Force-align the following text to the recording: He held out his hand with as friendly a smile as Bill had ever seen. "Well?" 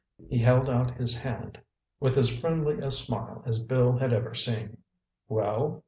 He 0.27 0.39
held 0.39 0.67
out 0.67 0.95
his 0.97 1.19
hand 1.21 1.61
with 1.99 2.17
as 2.17 2.35
friendly 2.35 2.79
a 2.79 2.89
smile 2.89 3.43
as 3.45 3.59
Bill 3.59 3.95
had 3.99 4.11
ever 4.11 4.33
seen. 4.33 4.79
"Well?" 5.29 5.79